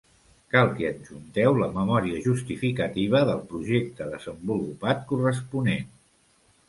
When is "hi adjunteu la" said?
0.83-1.67